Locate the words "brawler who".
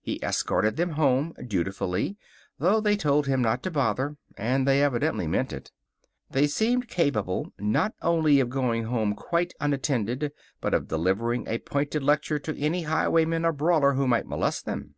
13.52-14.06